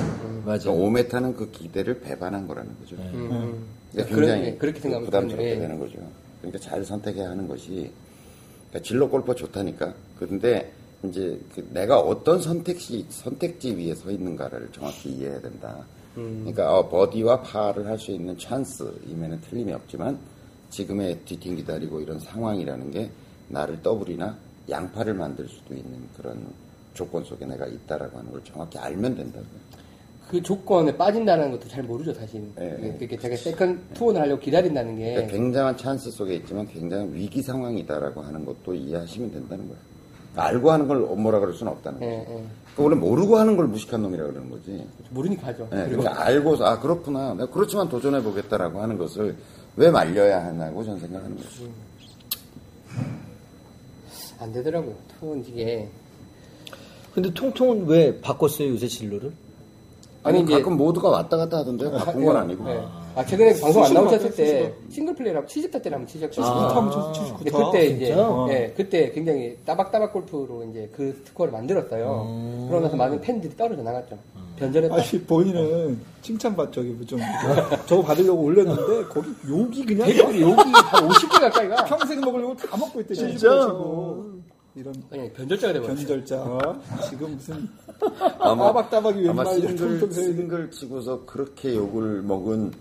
맞아. 0.45 0.71
그러니까 0.71 0.71
5m는 1.19 1.35
그 1.35 1.51
기대를 1.51 1.99
배반한 1.99 2.47
거라는 2.47 2.71
거죠. 2.79 2.95
음. 2.97 3.65
그러니까 3.91 4.15
그런- 4.15 4.29
굉장히 4.29 4.45
예, 4.45 4.55
그렇게 4.57 4.79
생각하면 4.79 5.05
부담스럽게. 5.05 5.49
예. 5.49 5.59
되는 5.59 5.79
거죠. 5.79 5.97
그러니까 6.41 6.59
잘 6.63 6.85
선택해야 6.85 7.29
하는 7.31 7.47
것이 7.47 7.91
그러니까 8.69 8.87
진로 8.87 9.09
골프 9.09 9.33
좋다니까. 9.35 9.93
그런데 10.19 10.71
이제 11.03 11.39
그 11.55 11.67
내가 11.73 11.99
어떤 11.99 12.39
선택지 12.41 13.05
선택지 13.09 13.75
위에 13.75 13.95
서 13.95 14.11
있는가를 14.11 14.69
정확히 14.71 15.09
이해해야 15.09 15.41
된다. 15.41 15.75
음. 16.17 16.39
그러니까 16.45 16.77
어, 16.77 16.87
버디와 16.87 17.41
파를 17.41 17.87
할 17.87 17.97
수 17.97 18.11
있는 18.11 18.37
찬스임에는 18.37 19.41
틀림이 19.41 19.73
없지만 19.73 20.19
지금의 20.69 21.19
뒤팅 21.25 21.55
기다리고 21.55 22.01
이런 22.01 22.19
상황이라는 22.19 22.91
게 22.91 23.09
나를 23.49 23.81
더블이나 23.81 24.35
양파를 24.69 25.13
만들 25.13 25.47
수도 25.47 25.73
있는 25.73 25.99
그런 26.17 26.37
조건 26.93 27.23
속에 27.23 27.45
내가 27.45 27.65
있다라고 27.65 28.17
하는 28.17 28.31
걸 28.31 28.43
정확히 28.43 28.77
알면 28.77 29.15
된다고요. 29.15 29.67
그 30.29 30.41
조건에 30.41 30.95
빠진다는 30.97 31.51
것도 31.51 31.69
잘 31.69 31.83
모르죠, 31.83 32.13
사실. 32.13 32.43
예, 32.59 32.77
예. 32.83 32.97
그게 32.99 33.17
제가 33.17 33.37
second 33.37 33.79
two 33.93 34.03
on을 34.03 34.19
하려고 34.21 34.41
기다린다는 34.41 34.97
게. 34.97 35.13
그러니까 35.13 35.31
굉장한 35.33 35.77
찬스 35.77 36.11
속에 36.11 36.35
있지만 36.35 36.67
굉장히 36.67 37.13
위기 37.13 37.41
상황이다라고 37.41 38.21
하는 38.21 38.43
것도 38.43 38.73
이해하시면 38.73 39.31
된다는 39.31 39.67
거예요. 39.69 39.79
알고 40.35 40.71
하는 40.71 40.87
걸 40.87 40.99
뭐라 40.99 41.39
그럴 41.39 41.53
수는 41.53 41.71
없다는 41.71 42.01
예, 42.01 42.05
거예요. 42.05 42.21
예. 42.21 42.25
그러니까 42.25 42.83
원래 42.83 42.95
모르고 42.95 43.37
하는 43.37 43.55
걸 43.55 43.67
무식한 43.67 44.01
놈이라 44.01 44.25
그러는 44.25 44.49
거지. 44.49 44.85
모르니까 45.11 45.47
하죠. 45.47 45.69
예, 45.71 45.85
그러니까 45.85 46.21
알고서 46.21 46.65
아 46.65 46.79
그렇구나. 46.79 47.33
내가 47.33 47.49
그렇지만 47.49 47.87
도전해 47.87 48.21
보겠다라고 48.21 48.81
하는 48.81 48.97
것을 48.97 49.37
왜 49.77 49.91
말려야 49.91 50.43
하냐고 50.45 50.83
저는 50.83 50.99
생각하는 50.99 51.37
거죠. 51.37 51.49
안 54.39 54.51
되더라고요. 54.53 54.95
two 55.19 55.34
on 55.34 55.43
이게. 55.45 55.87
근데 57.13 57.31
통통은 57.33 57.85
왜 57.87 58.19
바꿨어요, 58.21 58.69
요새 58.69 58.87
진로를? 58.87 59.31
아니, 60.23 60.39
아니, 60.39 60.45
이제- 60.45 60.57
가끔 60.57 60.77
모두가 60.77 61.09
왔다 61.09 61.37
갔다 61.37 61.57
하던데요. 61.59 61.91
바꾼 61.91 62.25
건 62.25 62.37
아니고. 62.37 62.69
예. 62.69 62.83
아, 63.15 63.25
최근에 63.25 63.59
방송 63.59 63.83
안 63.83 63.93
나오셨을 63.93 64.35
때 64.35 64.45
수시로. 64.45 64.73
싱글 64.91 65.15
플레이라고 65.15 65.47
70타 65.47 65.81
때를 65.81 65.93
한번 65.97 66.07
치셨죠. 66.07 66.41
79타 66.41 66.69
하면 66.73 66.91
쳐, 66.91 67.11
79타. 67.13 67.37
근데 67.37 67.51
그때 67.51 67.85
이제 67.87 68.05
진짜? 68.07 68.45
예, 68.49 68.73
그때 68.75 69.11
굉장히 69.11 69.57
따박따박 69.65 70.13
골프로 70.13 70.63
이제 70.69 70.89
그 70.95 71.23
스코어를 71.25 71.51
만들었어요. 71.53 72.67
그러면서 72.69 72.95
많은 72.95 73.21
팬들이 73.21 73.55
떨어져 73.57 73.81
나갔죠. 73.81 74.17
변절했다. 74.57 74.95
아니 74.95 75.21
본인은 75.21 75.99
칭찬받 76.21 76.73
저기 76.73 76.97
좀 77.05 77.19
저거 77.85 78.01
받으려고 78.01 78.41
올렸는데 78.43 79.05
거기 79.09 79.29
욕이 79.47 79.85
그냥 79.85 80.07
대표들이 80.07 80.41
여기 80.41 80.53
한 80.53 81.07
50개 81.07 81.39
가까이가 81.39 81.85
평생 81.85 82.19
먹을 82.21 82.41
욕을 82.41 82.55
다 82.55 82.77
먹고 82.77 82.99
있대. 83.01 83.13
진짜? 83.13 83.47
이런 84.75 84.93
예, 85.15 85.31
변절자가 85.33 85.73
돼버렸어요. 85.73 85.95
변절자 86.07 86.35
어? 86.43 86.81
지금 87.09 87.31
무슨 87.35 87.67
아마, 88.39 88.67
따박따박이 88.67 89.27
아마 89.27 89.41
웬만히 89.43 89.67
싱글, 89.75 90.11
싱글 90.11 90.71
치고서 90.71 91.25
그렇게 91.25 91.75
욕을 91.75 92.21
먹은 92.21 92.71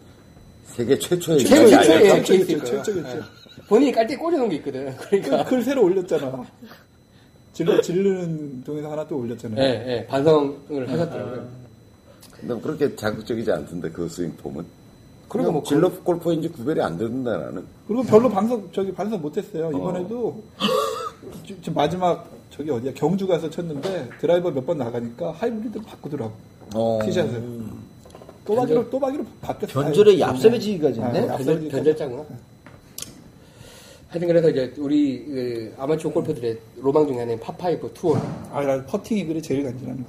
세계 0.64 0.98
최초의 0.98 1.38
최초, 1.38 1.62
인간이 1.62 1.70
최초의 1.86 2.22
케이스일 2.22 2.58
거예요. 2.58 2.82
최초겠죠. 2.82 3.16
예. 3.16 3.20
본인이 3.68 3.92
깔때 3.92 4.14
꽂아놓은 4.16 4.48
게 4.50 4.56
있거든. 4.56 4.94
그러니까. 4.96 5.44
글 5.44 5.62
새로 5.62 5.84
올렸잖아. 5.84 6.44
질러 7.54 7.80
지르는 7.80 8.62
동에서 8.64 8.92
하나 8.92 9.06
또 9.08 9.18
올렸잖아요. 9.18 9.58
예, 9.64 9.84
예, 9.88 10.06
반성을 10.06 10.90
하셨더라고요. 10.90 11.48
근데 12.40 12.60
그렇게 12.60 12.94
자극적이지 12.96 13.50
않던데 13.50 13.90
그 13.90 14.08
스윙 14.08 14.32
폼은. 14.36 14.64
그리고 15.28 15.52
뭐 15.52 15.62
진로 15.64 15.90
골퍼인지 15.90 16.48
구별이 16.50 16.80
안 16.80 16.96
된다 16.96 17.36
나는. 17.36 17.64
그리고 17.88 18.02
별로 18.04 18.28
방송 18.28 18.68
저기 18.72 18.92
반성 18.92 19.20
못했어요. 19.20 19.70
이번에도 19.70 20.42
지- 21.44 21.56
지금 21.60 21.74
마지막 21.74 22.28
저기 22.50 22.70
어디야 22.70 22.92
경주 22.94 23.26
가서 23.26 23.50
쳤는데 23.50 24.08
드라이버 24.20 24.50
몇 24.50 24.64
번 24.64 24.78
나가니까 24.78 25.32
하이브리드 25.32 25.80
바꾸더라고 25.82 26.32
어. 26.74 26.98
티샷을 27.04 27.42
또박이로 28.46 28.88
또박이로 28.90 29.24
바뀌었어 29.42 29.82
변절에 29.82 30.16
얍삽해지기가 30.18 30.94
됐네. 30.94 31.28
아, 31.28 31.36
변절, 31.36 31.68
변절자구나. 31.68 32.24
하여튼 34.08 34.28
그래서 34.28 34.48
이제 34.50 34.72
우리 34.78 35.24
그 35.26 35.74
아마추어 35.76 36.12
골퍼들의 36.12 36.56
로망 36.76 37.06
중에 37.08 37.16
하나는 37.18 37.40
파 37.40 37.57
five 37.57 37.90
two 37.92 38.04
on. 38.04 38.16
아나 38.52 38.82
퍼팅이 38.84 39.26
그래 39.26 39.40
제일 39.40 39.64
간지나는 39.64 40.04
거 40.04 40.08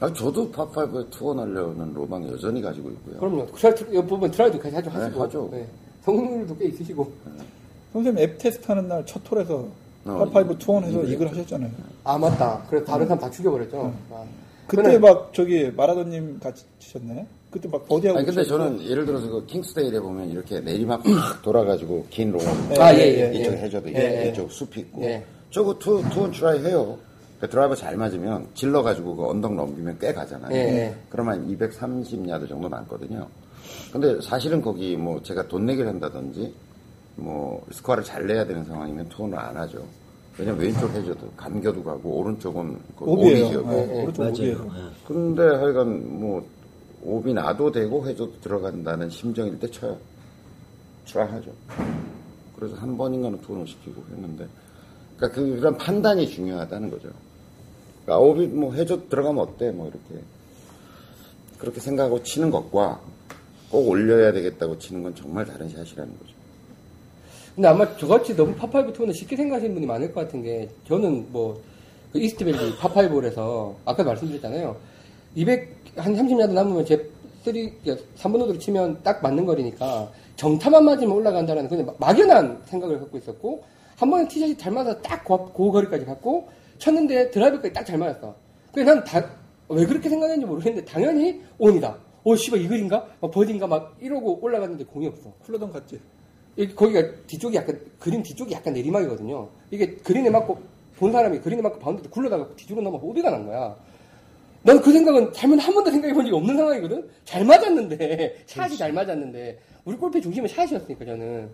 아, 0.00 0.12
저도 0.12 0.50
파5에 0.50 1.10
two 1.10 1.24
on 1.24 1.34
하려는 1.38 1.92
로망 1.92 2.26
여전히 2.28 2.62
가지고 2.62 2.90
있고요. 2.90 3.18
그럼요. 3.18 3.46
try, 3.54 3.74
이 3.98 4.02
부분 4.06 4.30
try도 4.30 4.58
자주 4.70 4.88
하시고. 4.88 5.14
네, 5.16 5.20
하죠. 5.20 5.50
성능도 6.04 6.56
꽤 6.56 6.68
있으시고. 6.68 7.12
선생님 7.92 8.22
앱 8.22 8.38
테스트 8.38 8.66
하는 8.66 8.88
날 8.88 9.04
첫 9.04 9.22
홀에서 9.24 9.66
어, 10.06 10.30
파5 10.32 10.58
two 10.58 10.70
on해서 10.70 11.02
이글 11.02 11.12
이글 11.12 11.28
하셨잖아요 11.30 11.70
아, 12.04 12.16
맞다. 12.16 12.64
그래서 12.70 12.86
다른 12.86 13.06
사람 13.06 13.18
다 13.20 13.30
죽여버렸죠. 13.30 13.94
아. 14.12 14.24
그때 14.66 14.96
막 14.98 15.30
저기 15.34 15.70
마라도님 15.76 16.38
같이 16.38 16.64
치셨네 16.78 17.26
그때 17.50 17.68
막 17.68 17.86
버디하고 17.88 18.18
아니, 18.20 18.26
근데. 18.26 18.44
저는 18.44 18.80
예를 18.84 19.04
들어서 19.04 19.28
그 19.28 19.44
킹스데일에 19.46 19.98
보면 20.00 20.30
이렇게 20.30 20.60
내리막 20.60 21.04
확 21.04 21.42
돌아가지고 21.42 22.06
긴 22.08 22.30
long. 22.30 22.40
아, 22.78 22.94
예, 22.94 22.98
예, 23.00 23.34
이쪽 23.34 23.52
예. 23.52 23.56
해저드 23.58 23.88
예, 23.88 23.90
있고, 23.90 24.00
예. 24.00 24.28
이쪽 24.30 24.52
숲 24.52 24.76
있고. 24.78 25.02
예. 25.02 25.24
저거 25.50 25.74
two, 25.74 26.00
two 26.10 26.22
on 26.22 26.30
try 26.30 26.60
해요. 26.64 26.96
그 27.40 27.48
드라이버 27.48 27.74
잘 27.74 27.96
맞으면 27.96 28.48
질러 28.54 28.82
가지고 28.82 29.16
그 29.16 29.26
언덕 29.26 29.54
넘기면 29.54 29.98
꽤 29.98 30.12
가잖아요. 30.12 30.54
예, 30.54 30.58
예. 30.58 30.96
그러면 31.08 31.48
230야드 31.48 32.48
정도 32.48 32.68
남거든요. 32.68 33.26
근데 33.92 34.20
사실은 34.20 34.60
거기 34.60 34.96
뭐 34.96 35.22
제가 35.22 35.48
돈 35.48 35.64
내기를 35.66 35.88
한다든지 35.88 36.52
뭐 37.16 37.64
스코어를 37.72 38.04
잘 38.04 38.26
내야 38.26 38.44
되는 38.46 38.64
상황이면 38.64 39.08
two 39.08 39.19
on을 39.19 39.38
안 39.38 39.56
하죠. 39.56 39.82
왜냐면 40.38 40.60
왼쪽 40.60 40.90
해저드 40.90 41.30
감겨도 41.36 41.82
가고 41.82 42.10
오른쪽은 42.20 42.78
그 42.98 43.04
오비예요 43.04 43.44
오비죠. 43.46 43.62
네, 43.66 43.88
예, 43.96 44.02
오른쪽 44.02 44.22
맞아요. 44.22 44.32
오비예요 44.32 44.70
예. 44.76 45.06
근데 45.06 45.42
하여간 45.42 46.20
뭐 46.20 46.46
오비 47.02 47.32
나도 47.32 47.72
되고 47.72 48.06
해저드 48.06 48.38
들어간다는 48.42 49.08
심정일 49.08 49.58
때 49.58 49.66
쳐요. 49.70 49.96
try하죠. 51.06 51.50
그래서 52.56 52.76
한 52.76 52.96
번인가는 52.98 53.40
two 53.40 53.50
on을 53.50 53.66
시키고 53.66 54.02
했는데 54.12 54.46
그러니까 55.16 55.40
그- 55.40 55.56
그런 55.58 55.76
판단이 55.76 56.28
중요하다는 56.28 56.90
거죠. 56.90 57.08
그러니까 58.04 58.18
오비 58.26 58.46
뭐 58.46 58.72
해저드 58.74 59.08
들어가면 59.08 59.42
어때 59.42 59.70
뭐 59.70 59.86
이렇게 59.88 60.24
그렇게 61.58 61.80
생각하고 61.80 62.22
치는 62.22 62.50
것과 62.50 63.00
꼭 63.70 63.88
올려야 63.88 64.32
되겠다고 64.32 64.78
치는 64.78 65.02
건 65.02 65.14
정말 65.14 65.44
다른 65.46 65.68
샷이라는 65.68 66.12
거죠. 66.18 66.30
근데 67.54 67.68
아마 67.68 67.96
저같이 67.96 68.34
너무 68.34 68.54
파 68.54 68.67
five 68.67 68.92
two 68.92 69.00
on은 69.00 69.12
쉽게 69.12 69.36
생각하시는 69.36 69.74
분이 69.74 69.86
많을 69.86 70.12
것 70.12 70.22
같은 70.22 70.42
게 70.42 70.68
저는 70.88 71.26
뭐 71.32 71.60
그 72.12 72.18
이스트밸리 72.18 72.76
파 72.78 72.98
five에서 72.98 73.76
아까 73.84 74.02
말씀드렸잖아요. 74.02 74.74
200한 75.36 75.66
30야드 75.94 76.50
남으면 76.50 76.84
제 76.84 77.08
3, 77.44 77.54
3번 77.54 78.40
우드로 78.40 78.58
치면 78.58 78.98
딱 79.04 79.22
맞는 79.22 79.46
거리니까 79.46 80.10
정타만 80.34 80.84
맞으면 80.86 81.12
올라간다는 81.12 81.68
그냥 81.68 81.86
막- 81.86 81.94
막연한 82.00 82.62
생각을 82.66 82.98
갖고 82.98 83.16
있었고 83.16 83.62
한 83.96 84.10
번에 84.10 84.26
티샷이 84.26 84.58
잘 84.58 84.72
맞아서 84.72 85.00
딱그 85.02 85.70
거리까지 85.70 86.04
갔고 86.04 86.48
쳤는데 86.80 87.30
드라이브까지 87.30 87.72
딱 87.72 87.84
잘 87.84 87.98
맞았어. 87.98 88.34
그래서 88.72 88.94
난왜 88.94 89.86
그렇게 89.86 90.08
생각했는지 90.08 90.46
모르겠는데 90.46 90.84
당연히 90.90 91.40
on이다. 91.58 91.96
오 92.24 92.34
씨발 92.36 92.60
이글인가? 92.60 93.06
막 93.20 93.30
버디인가? 93.30 93.66
막 93.66 93.96
이러고 94.00 94.40
올라갔는데 94.42 94.84
공이 94.84 95.06
없어. 95.06 95.32
쿨러던 95.44 95.72
같지 95.72 96.00
이- 96.56 96.66
거기가 96.74 97.02
뒤쪽이 97.26 97.56
약간 97.56 97.80
그린 97.98 98.22
뒤쪽이 98.22 98.52
약간 98.52 98.72
내리막이거든요. 98.74 99.48
이게 99.70 99.94
그린에 99.96 100.28
맞고 100.30 100.58
본 100.98 101.12
사람이 101.12 101.38
그린에 101.40 101.62
맞고 101.62 101.78
바운드도 101.78 102.10
굴러다가 102.10 102.48
뒤쪽으로 102.56 102.82
넘어 102.84 102.98
오비가 103.02 103.30
난 103.30 103.46
거야. 103.46 103.74
난 104.62 104.78
그 104.82 104.92
생각은 104.92 105.32
잘못 105.32 105.58
한 105.58 105.72
번도 105.72 105.90
생각해 105.90 106.12
본 106.12 106.24
적이 106.26 106.36
없는 106.36 106.56
상황이거든. 106.58 107.08
잘 107.24 107.44
맞았는데 107.46 108.42
샷이 108.46 108.76
잘 108.76 108.92
맞았는데 108.92 109.58
우리 109.86 109.96
골프의 109.96 110.20
중심은 110.22 110.48
샷이었으니까 110.48 111.04
저는 111.06 111.48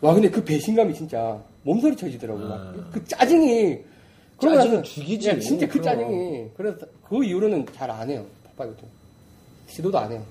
와 0.00 0.14
근데 0.14 0.30
그 0.30 0.42
배신감이 0.42 0.94
진짜 0.94 1.38
몸서리 1.64 1.94
쳐지더라고. 1.96 2.40
막그 2.40 3.04
짜증이 3.04 3.74
그러고 3.74 3.90
짜증은 4.40 4.82
죽이지. 4.82 5.28
야, 5.28 5.38
진짜 5.38 5.66
그 5.66 5.72
그럼. 5.78 5.84
짜증이 5.84 6.50
그래서 6.56 6.78
그 7.08 7.24
이후로는 7.24 7.66
잘 7.74 7.90
안 7.90 8.08
해요. 8.10 8.24
파 8.44 8.55
five도 8.55 8.86
시도도 9.68 9.98
안 9.98 10.12
해요. 10.12 10.22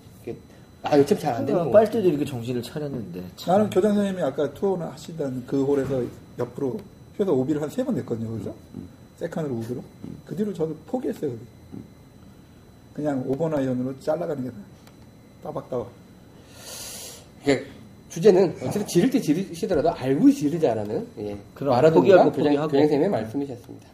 아 0.82 0.96
어차피 0.98 1.20
잘안 1.22 1.46
되는 1.46 1.66
거. 1.66 1.72
빨 1.72 1.90
때도 1.90 2.08
이렇게 2.08 2.24
정신을 2.24 2.62
차렸는데. 2.64 3.22
참. 3.36 3.54
나는 3.56 3.70
교장 3.70 3.94
선생님이 3.96 4.24
아까 4.24 4.54
two 4.54 4.66
on을 4.66 4.86
하시던 4.94 5.44
그 5.46 5.64
홀에서 5.66 6.04
옆으로 6.40 6.80
휘어서 7.18 7.34
오비를 7.34 7.62
한 7.62 7.70
세 7.70 7.84
번 7.84 7.96
냈거든요, 7.96 8.32
그죠? 8.38 8.56
second으로 9.18 9.56
우드로. 9.56 9.84
그 10.26 10.36
뒤로 10.38 10.54
저도 10.54 10.74
포기했어요, 10.88 11.32
그게. 11.32 11.44
그냥 12.94 13.24
5번 13.30 13.54
아이언으로 13.58 14.00
잘라가는 14.00 14.42
게 14.44 14.50
나아요. 14.50 14.64
따박따박. 15.44 15.90
그러니까 17.44 17.70
주제는 18.10 18.56
어쨌든 18.64 18.88
지를 18.88 19.10
때 19.10 19.20
지르시더라도 19.20 19.92
알고 19.92 20.32
지르자라는 20.32 21.08
예. 21.20 21.38
그럼 21.54 21.74
마라도니가 21.76 22.24
포기하고 22.24 22.32
교장, 22.32 22.44
포기하고. 22.46 22.68
교장 22.70 22.82
선생님의 22.88 23.10
말씀이셨습니다. 23.10 23.88